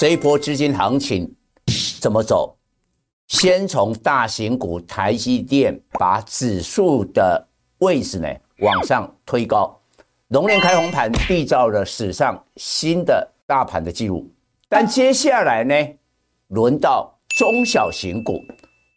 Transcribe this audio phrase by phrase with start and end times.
[0.00, 1.30] 这一波资金行情
[2.00, 2.56] 怎么走？
[3.28, 7.46] 先从大型股台积电把指数的
[7.80, 8.26] 位置呢
[8.60, 9.78] 往上推高，
[10.28, 14.26] 龙年开红盘缔造了史上新的大盘的记录。
[14.70, 15.74] 但接下来呢，
[16.48, 18.40] 轮到中小型股，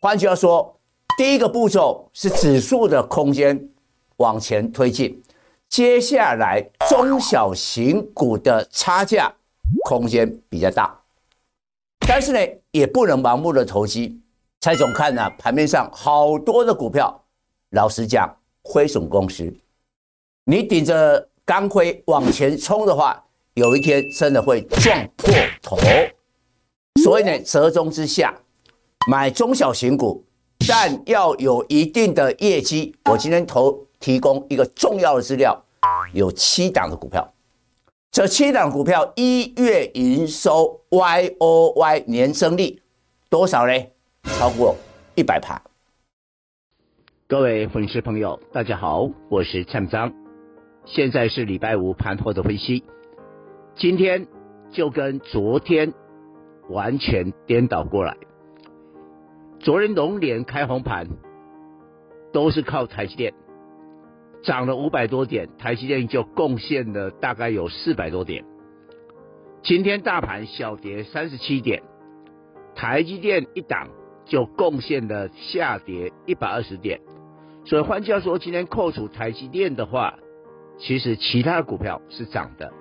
[0.01, 0.73] 换句话说，
[1.17, 3.61] 第一个步骤是指数的空间
[4.15, 5.21] 往前推进，
[5.67, 9.29] 接下来中小型股的差价。
[9.85, 10.97] 空间比较大，
[12.07, 12.39] 但是呢，
[12.71, 14.19] 也不能盲目的投机。
[14.61, 17.23] 蔡总看呢，盘面上好多的股票，
[17.71, 19.53] 老实讲，亏损公司，
[20.45, 23.21] 你顶着钢盔往前冲的话，
[23.55, 25.77] 有一天真的会撞破头。
[27.03, 28.33] 所以呢，折中之下，
[29.09, 30.23] 买中小型股，
[30.65, 32.95] 但要有一定的业绩。
[33.05, 35.61] 我今天投提供一个重要的资料，
[36.13, 37.32] 有七档的股票。
[38.13, 42.79] 这七档股票一月营收 Y O Y 年增率
[43.27, 43.73] 多少呢？
[44.21, 44.75] 超过
[45.15, 45.59] 一百趴。
[47.27, 50.13] 各位粉丝朋友，大家好，我是蔡章，
[50.85, 52.83] 现在是礼拜五盘后的分析。
[53.75, 54.27] 今天
[54.71, 55.91] 就跟昨天
[56.69, 58.15] 完全颠倒过来。
[59.59, 61.07] 昨天龙年开红盘，
[62.31, 63.33] 都是靠台积电。
[64.43, 68.45] 涨了五百多点，台积电就贡献了大概有四百多点。
[69.63, 71.81] 今天大盘小跌三十七点，
[72.75, 73.87] 台积电一档
[74.25, 76.99] 就贡献了下跌一百二十点。
[77.65, 80.19] 所以换句话说，今天扣除台积电的话，
[80.77, 82.73] 其实其他股票是涨的。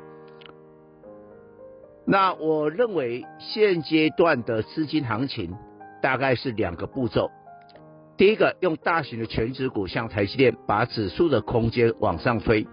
[2.05, 5.55] 那我认为现阶段的资金行情
[6.03, 7.31] 大概是两个步骤。
[8.17, 12.67] 第一个用大型的全指股，向台积电，把指数的空间往上推。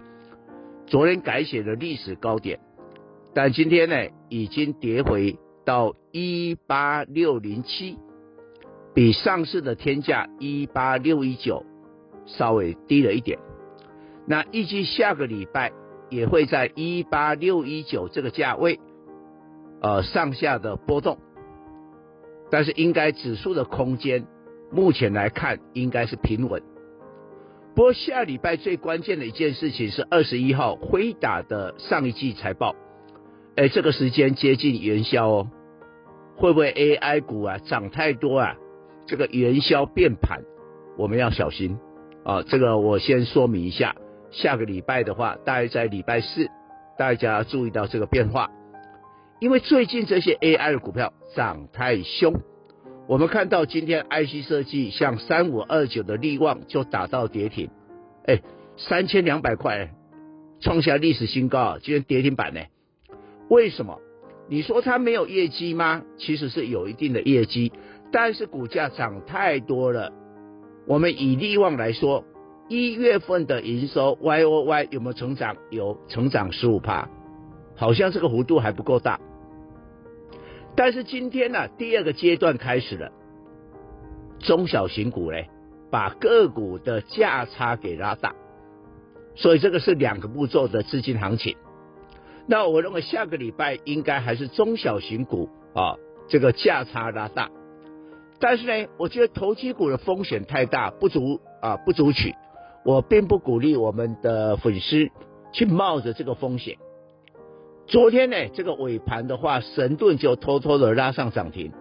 [0.86, 2.60] 昨天改写了历史高点，
[3.34, 3.96] 但今天呢，
[4.28, 7.96] 已经跌回到一八六零七，
[8.94, 11.64] 比上市的天价一八六一九
[12.26, 13.38] 稍微低了一点。
[14.26, 15.72] 那预计下个礼拜
[16.10, 18.78] 也会在一八六一九这个价位，
[19.80, 21.18] 呃，上下的波动，
[22.50, 24.26] 但是应该指数的空间。
[24.72, 26.62] 目前来看应该是平稳，
[27.74, 32.76] 不过下礼拜最关键的一件事情是二十一号辉达的上一季财报，
[33.56, 35.50] 哎，这个时间接近元宵哦，
[36.36, 38.54] 会不会 AI 股啊涨太多啊？
[39.06, 40.42] 这个元宵变盘，
[40.96, 41.76] 我们要小心
[42.24, 42.42] 啊！
[42.42, 43.96] 这个我先说明一下，
[44.30, 46.46] 下个礼拜的话，大概在礼拜四，
[46.96, 48.50] 大家注意到这个变化，
[49.40, 52.40] 因为最近这些 AI 的股票涨太凶。
[53.10, 57.68] 我们看到今天 IC 设计像三五二九的力旺就打到跌停，
[58.24, 58.40] 哎，
[58.76, 59.90] 三千两百块，
[60.60, 61.78] 创下历史新高啊！
[61.82, 62.60] 今天跌停板呢？
[63.48, 63.98] 为什么？
[64.48, 66.02] 你说它没有业绩吗？
[66.18, 67.72] 其实是有一定的业绩，
[68.12, 70.12] 但是股价涨太多了。
[70.86, 72.24] 我们以力旺来说，
[72.68, 75.56] 一月份的营收 Y O Y 有没有成长？
[75.70, 77.08] 有成长十五趴，
[77.74, 79.18] 好像这个幅度还不够大。
[80.82, 83.12] 但是今天呢、第二个阶段开始了，
[84.38, 85.50] 中小型股嘞，
[85.90, 88.34] 把个股的价差给拉大，
[89.34, 91.54] 所以这个是两个步骤的资金行情。
[92.46, 95.96] 那我认为下个礼拜应该还是中小型股啊，
[96.30, 97.50] 这个价差拉大。
[98.38, 102.34] 但是呢，我觉得投机股的风险太大，不足啊，不足取。
[102.86, 105.10] 我并不鼓励我们的粉丝
[105.52, 106.78] 去冒着这个风险。
[107.90, 111.72] 昨天呢，这个尾盘的话，神盾就偷偷的拉上涨停。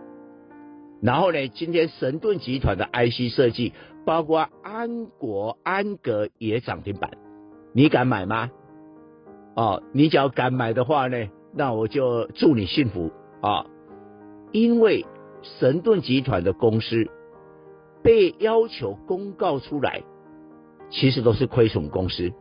[1.04, 3.74] 然后呢，今天神盾集团的 IC 设计，
[4.08, 7.12] 包括安国、安格也涨停板。
[7.74, 8.50] 你敢买吗？
[9.56, 13.68] 哦，你只要敢买的话呢，那我就祝你幸福啊！
[14.52, 15.06] 因为
[15.44, 17.06] 神盾集团的公司
[18.02, 20.02] 被要求公告出来，
[20.90, 22.32] 其实都是亏损公司。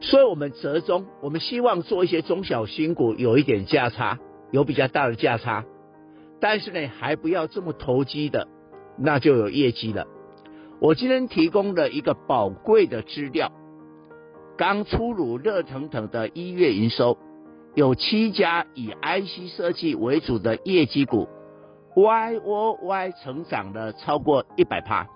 [0.00, 4.18] 所以，我们折中，我们希望做一些中小新股，有一点价差，
[4.50, 5.64] 有比较大的价差，
[6.40, 8.48] 但是呢，还不要这么投机的，
[8.98, 10.06] 那就有业绩了。
[10.80, 13.52] 我今天提供了一个宝贵的资料，
[14.56, 17.18] 刚出炉热腾腾的一月营收，
[17.74, 21.28] 有七家以 IC 设计为主的业绩股
[21.94, 25.06] ，Y O Y 成长了超过一百趴。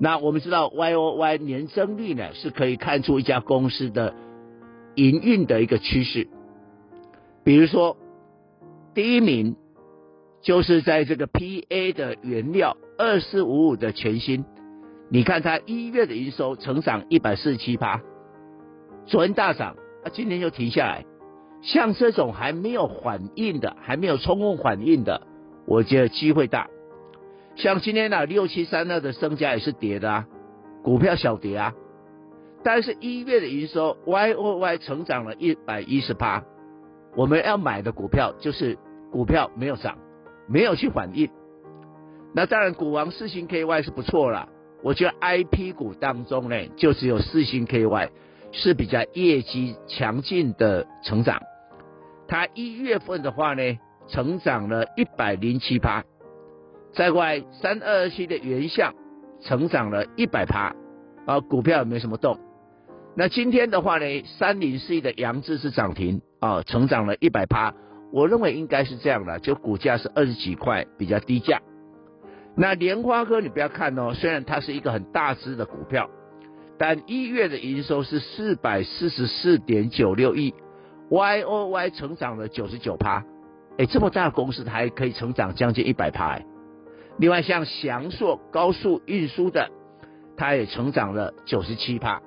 [0.00, 4.14] 那我们知道 Y O Y 年增率呢，是可以看出一家公司的
[4.94, 6.28] 营运的一个趋势。
[7.44, 7.96] 比如说，
[8.94, 9.56] 第一名
[10.40, 14.44] 就是在这个 P A 的原料二四五五的全新，
[15.10, 18.00] 你看它一月的营收成长一百四十七趴，
[19.06, 21.04] 昨天大涨，啊今天又停下来，
[21.62, 25.26] 像这种还没有反应的，还没有充分反应的，
[25.66, 26.68] 我觉得机会大。
[27.58, 30.26] 像今天呢、六七三二的升价也是跌的啊，
[30.84, 31.74] 股票小跌啊。
[32.62, 36.44] 但是一月的营收 Y O Y 成长了一百一十八，
[37.16, 38.78] 我们要买的股票就是
[39.10, 39.98] 股票没有涨，
[40.46, 41.30] 没有去反应。
[42.32, 44.48] 那当然，股王四星 K Y 是不错了。
[44.84, 48.10] 我觉得 I P 股当中呢，就只有四星 K Y
[48.52, 51.42] 是比较业绩强劲的成长。
[52.28, 56.04] 它一月份的话呢，成长了一百零七趴，
[56.98, 58.92] 在外三二二七的原相
[59.40, 60.74] 成长了一百趴，
[61.26, 62.40] 啊，股票也没什么动。
[63.14, 67.72] 那今天的话呢，三零四一的扬智是涨停啊，成长了一百趴。
[68.12, 71.60] 我认为应该是这样的，就股价是二十几块，比较低价。
[72.56, 76.10] 那莲花科你不要看哦，虽然它是一个很大只的股票，
[76.78, 80.52] 但一月的营收是四百四十四点九六亿
[81.10, 83.24] ，Y O Y 成长了九十九趴。
[83.76, 86.40] 哎，这么大的公司它还可以成长将近一百趴。
[87.18, 89.70] 另外像翔硕高速运输的，
[90.36, 92.22] 它也成长了九十七趴。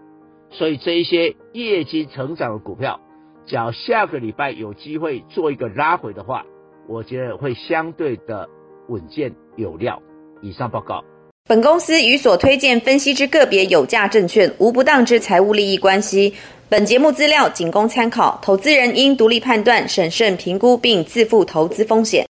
[0.50, 3.00] 所以这一些业绩成长的股票，
[3.48, 6.46] 只要下个礼拜有机会做一个拉回的话，
[6.90, 8.50] 我觉得会相对的
[8.90, 10.02] 稳健有料。
[10.42, 11.06] 以上报告。
[11.48, 16.34] 本公司与所推荐分析之个别有价证券无不当之财务利益关系。
[16.68, 22.31] 本节目资料仅供参考，投资人应独立判断、审慎评估并自负投资风险。